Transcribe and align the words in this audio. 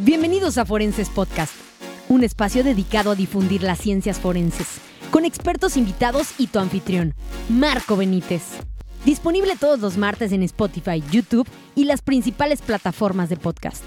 Bienvenidos 0.00 0.58
a 0.58 0.64
Forenses 0.64 1.08
Podcast, 1.08 1.52
un 2.08 2.22
espacio 2.22 2.62
dedicado 2.62 3.10
a 3.10 3.14
difundir 3.16 3.64
las 3.64 3.80
ciencias 3.80 4.20
forenses, 4.20 4.78
con 5.10 5.24
expertos 5.24 5.76
invitados 5.76 6.34
y 6.38 6.46
tu 6.46 6.60
anfitrión, 6.60 7.14
Marco 7.48 7.96
Benítez. 7.96 8.42
Disponible 9.04 9.56
todos 9.58 9.80
los 9.80 9.96
martes 9.96 10.30
en 10.30 10.44
Spotify, 10.44 11.02
YouTube 11.10 11.48
y 11.74 11.84
las 11.84 12.00
principales 12.02 12.62
plataformas 12.62 13.28
de 13.28 13.38
podcast. 13.38 13.82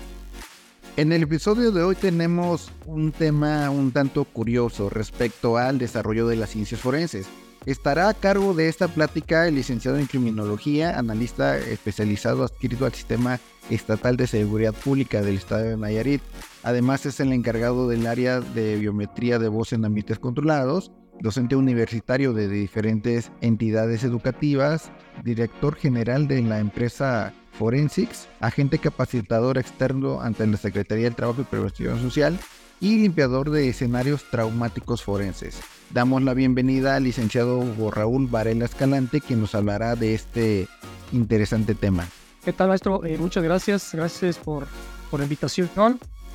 En 0.97 1.13
el 1.13 1.23
episodio 1.23 1.71
de 1.71 1.81
hoy 1.81 1.95
tenemos 1.95 2.73
un 2.85 3.13
tema 3.13 3.69
un 3.69 3.93
tanto 3.93 4.25
curioso 4.25 4.89
respecto 4.89 5.55
al 5.55 5.77
desarrollo 5.77 6.27
de 6.27 6.35
las 6.35 6.49
ciencias 6.49 6.81
forenses. 6.81 7.27
Estará 7.67 8.09
a 8.09 8.15
cargo 8.15 8.55
de 8.55 8.69
esta 8.69 8.87
plática 8.87 9.47
el 9.47 9.53
licenciado 9.53 9.99
en 9.99 10.07
criminología, 10.07 10.97
analista 10.97 11.59
especializado 11.59 12.43
adscrito 12.43 12.85
al 12.87 12.93
sistema 12.93 13.39
estatal 13.69 14.17
de 14.17 14.25
seguridad 14.25 14.73
pública 14.73 15.21
del 15.21 15.35
estado 15.35 15.65
de 15.65 15.77
Nayarit. 15.77 16.23
Además 16.63 17.05
es 17.05 17.19
el 17.19 17.31
encargado 17.31 17.87
del 17.87 18.07
área 18.07 18.39
de 18.39 18.77
biometría 18.77 19.37
de 19.37 19.47
voz 19.47 19.73
en 19.73 19.85
ambientes 19.85 20.17
controlados, 20.17 20.91
docente 21.19 21.55
universitario 21.55 22.33
de 22.33 22.47
diferentes 22.49 23.31
entidades 23.41 24.03
educativas, 24.03 24.91
director 25.23 25.75
general 25.75 26.27
de 26.27 26.41
la 26.41 26.59
empresa 26.59 27.31
Forensics, 27.51 28.27
agente 28.39 28.79
capacitador 28.79 29.59
externo 29.59 30.19
ante 30.21 30.47
la 30.47 30.57
Secretaría 30.57 31.03
del 31.03 31.15
Trabajo 31.15 31.41
y 31.41 31.45
Prevención 31.45 32.01
Social 32.01 32.39
y 32.81 32.97
limpiador 32.97 33.51
de 33.51 33.69
escenarios 33.69 34.25
traumáticos 34.29 35.03
forenses. 35.03 35.61
Damos 35.91 36.23
la 36.23 36.33
bienvenida 36.33 36.95
al 36.95 37.03
licenciado 37.03 37.59
Hugo 37.59 37.91
Raúl 37.91 38.27
Varela 38.27 38.65
Escalante, 38.65 39.21
quien 39.21 39.39
nos 39.39 39.55
hablará 39.55 39.95
de 39.95 40.15
este 40.15 40.67
interesante 41.13 41.75
tema. 41.75 42.07
¿Qué 42.43 42.51
tal, 42.51 42.69
maestro? 42.69 43.05
Eh, 43.05 43.17
muchas 43.19 43.43
gracias. 43.43 43.91
Gracias 43.93 44.37
por, 44.37 44.65
por 45.11 45.19
la 45.19 45.25
invitación 45.25 45.69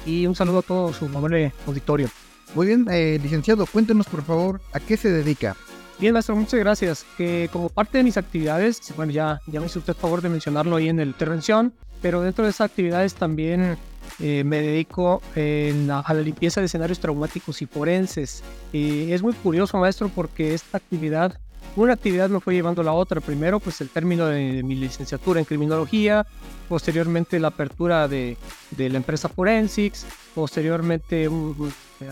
y 0.07 0.27
un 0.27 0.37
saludo 0.37 0.61
a 0.61 0.63
todo 0.63 0.93
su 0.93 1.07
amable 1.07 1.53
auditorio. 1.67 2.09
Muy 2.55 2.69
bien, 2.69 2.87
eh, 2.91 3.19
licenciado, 3.21 3.67
cuéntenos 3.67 4.07
por 4.07 4.23
favor 4.23 4.61
a 4.73 4.79
qué 4.79 4.97
se 4.97 5.11
dedica. 5.11 5.57
Bien, 5.99 6.13
maestro, 6.13 6.37
muchas 6.37 6.61
gracias. 6.61 7.05
Que 7.17 7.49
como 7.53 7.71
parte 7.71 7.99
de 7.99 8.05
mis 8.05 8.17
actividades, 8.17 8.81
bueno, 8.97 9.11
ya, 9.11 9.41
ya 9.47 9.59
me 9.59 9.67
hizo 9.67 9.81
usted 9.81 9.95
favor 9.95 10.23
de 10.23 10.29
mencionarlo 10.29 10.77
ahí 10.77 10.89
en 10.89 10.99
la 10.99 11.03
intervención, 11.03 11.75
pero 12.01 12.21
dentro 12.21 12.45
de 12.45 12.51
esas 12.51 12.71
actividades 12.71 13.15
también 13.15 13.77
eh, 14.21 14.45
me 14.45 14.61
dedico 14.63 15.23
a 15.35 16.15
la 16.15 16.21
limpieza 16.21 16.61
de 16.61 16.67
escenarios 16.67 17.01
traumáticos 17.01 17.63
y 17.63 17.67
forenses. 17.67 18.43
Es 18.73 19.23
muy 19.23 19.33
curioso, 19.35 19.79
maestro, 19.79 20.09
porque 20.09 20.55
esta 20.55 20.79
actividad, 20.79 21.39
una 21.77 21.93
actividad 21.93 22.29
me 22.31 22.41
fue 22.41 22.55
llevando 22.55 22.83
a 22.83 22.85
la 22.85 22.93
otra. 22.93 23.21
Primero, 23.21 23.61
pues 23.61 23.81
el 23.81 23.89
término 23.89 24.27
de 24.27 24.63
mi 24.63 24.75
licenciatura 24.75 25.41
en 25.41 25.47
criminología, 25.47 26.27
posteriormente 26.69 27.39
la 27.39 27.49
apertura 27.49 28.09
de, 28.09 28.37
de 28.71 28.89
la 28.89 28.97
empresa 28.97 29.29
Forensics, 29.29 30.07
posteriormente 30.35 31.29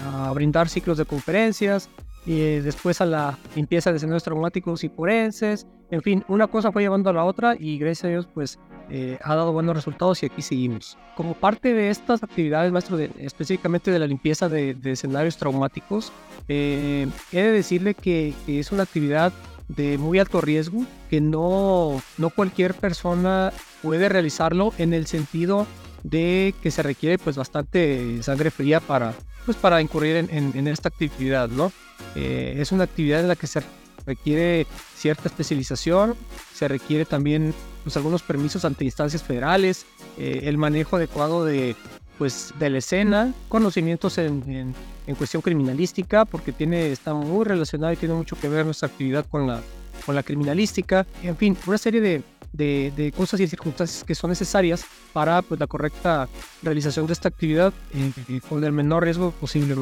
a 0.01 0.33
brindar 0.33 0.69
ciclos 0.69 0.99
de 0.99 1.05
conferencias, 1.05 1.89
y 2.27 2.41
eh, 2.41 2.63
después 2.63 3.01
a 3.01 3.07
la 3.07 3.39
limpieza 3.55 3.91
de 3.91 3.99
escenarios 3.99 4.23
traumáticos 4.23 4.83
y 4.85 4.89
forenses. 4.89 5.67
En 5.91 6.01
fin, 6.03 6.25
una 6.29 6.47
cosa 6.47 6.73
fue 6.73 6.83
llevando 6.83 7.11
a 7.11 7.13
la 7.13 7.25
otra 7.25 7.55
y 7.59 7.79
gracias 7.79 8.05
a 8.05 8.09
Dios, 8.09 8.29
pues 8.33 8.59
eh, 8.91 9.19
ha 9.23 9.35
dado 9.35 9.53
buenos 9.53 9.75
resultados 9.75 10.23
y 10.23 10.27
aquí 10.27 10.43
seguimos. 10.43 10.99
Como 11.17 11.35
parte 11.35 11.73
de 11.73 11.91
estas 11.91 12.23
actividades, 12.23 12.73
maestro, 12.73 12.99
específicamente 12.99 13.91
de 13.91 13.99
la 13.99 14.07
limpieza 14.07 14.49
de, 14.49 14.77
escenarios 14.85 15.37
traumáticos, 15.37 16.13
eh, 16.49 17.07
he 17.33 17.43
de 17.43 17.53
decirle 17.53 17.95
que, 17.95 18.35
es 18.47 18.73
una 18.73 18.83
actividad 18.83 19.33
de 19.69 19.97
muy 19.97 20.19
alto 20.19 20.41
riesgo, 20.41 20.85
que 21.09 21.21
no, 21.21 22.03
no 22.19 22.31
cualquier 22.31 22.75
persona 22.75 23.53
puede 23.83 24.09
realizarlo 24.09 24.73
en 24.79 24.93
el 24.93 25.07
sentido 25.07 25.67
de 26.03 26.55
que 26.63 26.71
se 26.71 26.83
requiere 26.83 27.19
pues 27.19 27.37
bastante 27.37 28.23
sangre 28.23 28.51
fría 28.51 28.81
para, 28.81 29.15
pues, 29.47 29.57
para 29.57 29.81
incurrir 29.81 30.29
en, 30.31 30.69
esta 30.69 30.89
actividad, 30.89 31.49
¿no? 31.49 31.73
Eh, 32.15 32.57
es 32.59 32.73
una 32.73 32.85
actividad 32.85 33.21
en 33.21 33.29
la 33.29 33.37
que 33.37 33.47
se 33.47 33.63
requiere 34.07 34.67
cierta 34.95 35.29
especialización, 35.29 36.15
se 36.53 36.69
requiere 36.69 37.07
también 37.07 37.55
pues, 37.85 37.97
algunos 37.97 38.23
permisos 38.23 38.65
ante 38.65 38.85
instancias 38.85 39.23
federales, 39.23 39.87
eh, 40.19 40.41
el 40.45 40.59
manejo 40.59 40.97
adecuado 40.97 41.45
de, 41.45 41.77
pues, 42.19 42.53
de 42.59 42.71
la 42.71 42.79
escena, 42.79 43.33
conocimientos 43.49 44.19
en, 44.19 44.75
en, 45.07 45.15
cuestión 45.15 45.43
criminalística, 45.43 46.25
porque 46.25 46.51
tiene, 46.51 46.91
está 46.91 47.15
muy 47.15 47.45
relacionada 47.45 47.93
y 47.93 47.97
tiene 47.97 48.15
mucho 48.15 48.37
que 48.41 48.49
ver 48.49 48.65
nuestra 48.65 48.89
actividad 48.89 49.25
con 49.31 49.47
la, 49.47 49.61
con 50.05 50.15
la 50.15 50.23
criminalística, 50.23 51.07
en 51.23 51.37
fin, 51.37 51.57
una 51.67 51.79
serie 51.79 52.01
de, 52.01 52.23
de, 52.53 52.93
de 52.97 53.13
cosas 53.13 53.41
y 53.41 53.49
circunstancias 53.49 54.05
que 54.05 54.15
son 54.15 54.31
necesarias 54.31 54.85
para 55.13 55.43
pues, 55.43 55.59
la 55.61 55.67
correcta 55.67 56.29
realización 56.63 57.07
de 57.07 57.13
esta 57.13 57.29
actividad 57.29 57.73
eh, 57.95 58.41
con 58.49 58.63
el 58.65 58.73
menor 58.73 59.05
riesgo 59.05 59.33
posible. 59.33 59.75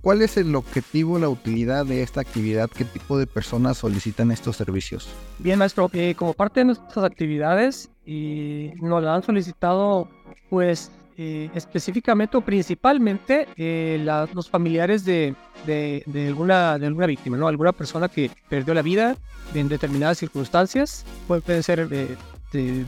¿Cuál 0.00 0.22
es 0.22 0.36
el 0.36 0.54
objetivo, 0.54 1.18
la 1.18 1.28
utilidad 1.28 1.84
de 1.84 2.02
esta 2.02 2.20
actividad? 2.20 2.70
¿Qué 2.70 2.84
tipo 2.84 3.18
de 3.18 3.26
personas 3.26 3.78
solicitan 3.78 4.30
estos 4.30 4.56
servicios? 4.56 5.08
Bien, 5.38 5.58
maestro, 5.58 5.90
eh, 5.92 6.14
como 6.16 6.32
parte 6.32 6.60
de 6.60 6.66
nuestras 6.66 7.04
actividades 7.04 7.90
y 8.04 8.70
nos 8.80 9.02
la 9.02 9.16
han 9.16 9.24
solicitado, 9.24 10.08
pues 10.48 10.92
eh, 11.16 11.50
específicamente 11.54 12.36
o 12.36 12.40
principalmente 12.40 13.48
eh, 13.56 14.04
los 14.34 14.50
familiares 14.50 15.04
de, 15.04 15.34
de, 15.64 16.26
alguna, 16.26 16.78
de 16.78 16.86
alguna 16.86 17.06
víctima, 17.06 17.36
¿no? 17.36 17.48
Alguna 17.48 17.72
persona 17.72 18.08
que 18.08 18.30
perdió 18.48 18.74
la 18.74 18.82
vida 18.82 19.16
en 19.54 19.68
determinadas 19.68 20.18
circunstancias, 20.18 21.04
pueden 21.26 21.62
ser 21.62 21.88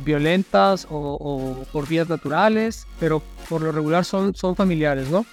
violentas 0.05 0.87
o, 0.91 1.65
por 1.73 1.87
vías 1.87 2.09
naturales, 2.09 2.87
pero 2.99 3.23
por 3.49 3.63
lo 3.63 3.73
regular 3.73 4.05
son, 4.05 4.35
son 4.35 4.57
familiares, 4.57 5.11
¿no? 5.11 5.27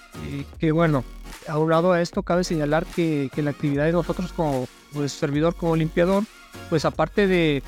que 0.59 0.72
bueno, 0.72 1.03
lado 1.47 1.91
a 1.91 2.01
esto, 2.01 2.23
cabe 2.23 2.44
señalar 2.44 2.85
que, 2.85 3.29
la 3.38 3.51
actividad 3.51 3.85
de 3.85 3.91
nosotros 3.91 4.31
como 4.34 4.67
pues, 4.94 5.11
servidor, 5.11 5.55
como 5.55 5.75
limpiador, 5.75 6.23
pues 6.69 6.85
aparte 6.85 7.28
de, 7.28 7.63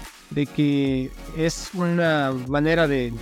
que 0.56 1.12
es 1.38 1.70
una 1.74 2.34
manera 2.48 2.88
de, 2.88 3.14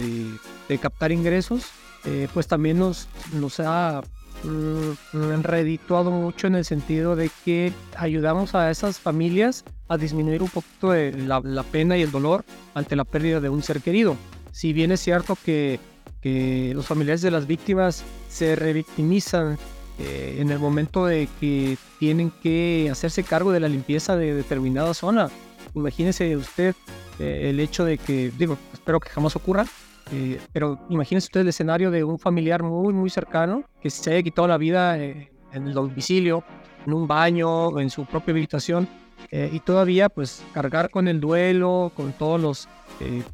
captar 0.82 1.12
ingresos, 1.12 1.72
eh, 2.06 2.28
pues 2.34 2.48
también 2.48 2.80
nos, 2.80 3.08
nos 3.34 3.60
ha 3.60 4.02
mm, 4.44 5.42
redituado 5.42 6.12
mucho 6.12 6.48
en 6.48 6.56
el 6.56 6.66
sentido 6.66 7.16
de 7.16 7.30
que 7.44 7.74
ayudamos 7.98 8.56
a 8.56 8.70
esas 8.72 9.00
familias 9.00 9.64
a 9.88 9.98
disminuir 9.98 10.42
un 10.42 10.50
poquito 10.50 10.94
la, 10.94 11.42
la, 11.44 11.64
pena 11.64 11.98
y 11.98 12.02
el 12.02 12.12
dolor 12.12 12.44
ante 12.74 12.96
la 12.96 13.06
pérdida 13.06 13.40
de 13.40 13.50
un 13.50 13.64
ser 13.64 13.82
querido. 13.82 14.16
Si 14.52 14.74
bien 14.74 14.92
es 14.92 15.00
cierto 15.02 15.38
que, 15.44 15.80
que 16.22 16.74
los 16.74 16.86
familiares 16.88 17.22
de 17.22 17.32
las 17.32 17.46
víctimas 17.46 18.04
se 18.30 18.56
revictimizan 18.56 19.58
eh, 19.98 20.38
en 20.40 20.50
el 20.50 20.60
momento 20.60 21.06
de 21.06 21.30
que 21.40 21.78
tienen 22.00 22.30
que 22.30 22.90
hacerse 22.92 23.24
cargo 23.24 23.54
de 23.54 23.62
la 23.62 23.70
limpieza 23.70 24.18
de 24.18 24.34
determinada 24.34 24.94
zona. 24.94 25.30
Imagínese 25.74 26.36
usted 26.36 26.76
eh, 27.20 27.50
el 27.50 27.60
hecho 27.62 27.86
de 27.86 27.98
que, 27.98 28.32
digo, 28.38 28.58
espero 28.74 29.00
que 29.00 29.10
jamás 29.10 29.38
ocurra, 29.38 29.66
eh, 30.12 30.40
pero 30.54 30.80
imagínese 30.90 31.26
usted 31.26 31.42
el 31.42 31.48
escenario 31.50 31.92
de 31.92 32.04
un 32.04 32.20
familiar 32.20 32.64
muy, 32.64 32.94
muy 32.94 33.10
cercano 33.10 33.64
que 33.82 33.90
se 33.90 34.12
haya 34.12 34.24
quitado 34.24 34.48
la 34.48 34.58
vida 34.58 34.98
en 34.98 35.30
el 35.52 35.74
domicilio, 35.74 36.44
en 36.86 36.94
un 36.94 37.08
baño, 37.08 37.80
en 37.80 37.90
su 37.90 38.06
propia 38.06 38.34
habitación, 38.34 38.88
y 39.32 39.60
todavía 39.62 40.08
pues 40.08 40.44
cargar 40.54 40.90
con 40.90 41.08
el 41.08 41.20
duelo, 41.20 41.92
con 41.96 42.14
todos 42.14 42.40
los, 42.40 42.70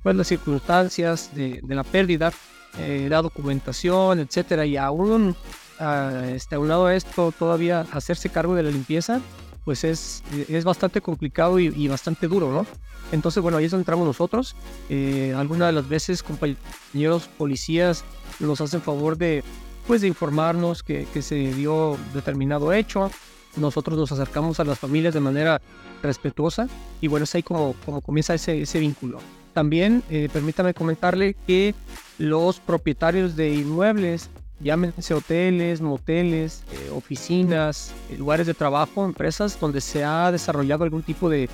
pues, 0.01 0.15
las 0.15 0.27
circunstancias 0.27 1.29
de, 1.35 1.59
de 1.61 1.75
la 1.75 1.83
pérdida, 1.83 2.31
la 2.79 3.21
documentación, 3.21 4.19
etcétera, 4.19 4.65
y 4.65 4.77
aún 4.77 5.35
a, 5.79 6.27
este, 6.33 6.55
a 6.55 6.59
un 6.59 6.69
lado 6.69 6.87
de 6.87 6.95
esto, 6.95 7.33
todavía 7.37 7.85
hacerse 7.91 8.29
cargo 8.29 8.55
de 8.55 8.63
la 8.63 8.71
limpieza, 8.71 9.19
pues 9.65 9.83
es, 9.83 10.23
es 10.49 10.63
bastante 10.63 11.01
complicado 11.01 11.59
y, 11.59 11.87
bastante 11.87 12.27
duro, 12.27 12.51
¿no? 12.51 12.65
Entonces, 13.11 13.43
bueno, 13.43 13.57
ahí 13.57 13.65
es 13.65 13.71
donde 13.71 13.81
entramos 13.81 14.05
nosotros. 14.05 14.55
Eh, 14.89 15.33
algunas 15.35 15.67
de 15.69 15.73
las 15.73 15.87
veces 15.87 16.23
compañeros 16.23 17.29
policías 17.37 18.03
nos 18.39 18.61
hacen 18.61 18.81
favor 18.81 19.17
de, 19.17 19.43
pues, 19.87 20.01
de 20.01 20.07
informarnos 20.07 20.81
que, 20.81 21.05
que, 21.13 21.21
se 21.21 21.53
dio 21.53 21.97
determinado 22.13 22.73
hecho. 22.73 23.11
Nosotros 23.57 23.97
nos 23.97 24.11
acercamos 24.11 24.59
a 24.59 24.63
las 24.63 24.79
familias 24.79 25.13
de 25.13 25.19
manera 25.19 25.61
respetuosa 26.01 26.67
y 26.99 27.07
bueno, 27.07 27.25
es 27.25 27.35
ahí 27.35 27.43
como, 27.43 27.75
como 27.85 28.01
comienza 28.01 28.33
ese, 28.33 28.61
ese 28.61 28.79
vínculo. 28.79 29.19
También 29.53 30.03
eh, 30.09 30.29
permítame 30.31 30.73
comentarle 30.73 31.35
que 31.45 31.75
los 32.17 32.59
propietarios 32.59 33.35
de 33.35 33.53
inmuebles 33.53 34.29
llámense 34.61 35.13
hoteles, 35.13 35.81
moteles, 35.81 36.63
eh, 36.71 36.89
oficinas, 36.91 37.93
eh, 38.09 38.17
lugares 38.17 38.47
de 38.47 38.53
trabajo, 38.53 39.05
empresas 39.05 39.59
donde 39.59 39.81
se 39.81 40.03
ha 40.03 40.31
desarrollado 40.31 40.83
algún 40.83 41.03
tipo 41.03 41.29
de, 41.29 41.49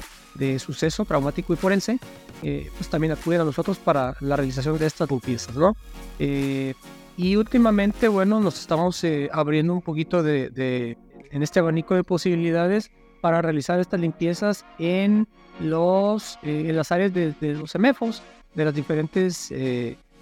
suceso 0.60 1.04
traumático 1.04 1.52
y 1.54 1.56
forense, 1.56 2.00
eh, 2.44 2.70
pues 2.78 2.90
también 2.90 3.12
acuden 3.14 3.42
a 3.42 3.44
nosotros 3.44 3.80
para 3.80 4.16
la 4.20 4.36
realización 4.36 4.78
de 4.78 4.86
estas 4.86 5.10
limpiezas, 5.10 5.56
¿no? 5.56 5.76
y 7.20 7.36
últimamente, 7.36 8.08
bueno, 8.08 8.40
nos 8.40 8.60
estamos 8.60 9.04
abriendo 9.32 9.74
un 9.74 9.82
poquito 9.82 10.22
de, 10.22 10.96
en 11.32 11.42
este 11.42 11.60
abanico 11.60 11.96
de 11.96 12.04
posibilidades 12.04 12.92
para 13.22 13.42
realizar 13.42 13.80
estas 13.80 14.00
limpiezas 14.00 14.64
en, 14.78 15.28
los, 15.60 16.38
en 16.44 16.76
las 16.76 16.92
áreas 16.92 17.12
de, 17.12 17.34
los 17.42 17.72
CEMEFOS, 17.72 18.22
de 18.54 18.66
las 18.66 18.76
diferentes 18.76 19.52